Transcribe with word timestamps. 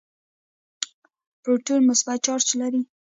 پروټون 1.41 1.79
مثبت 1.89 2.17
چارج 2.25 2.47
لري. 2.61 2.81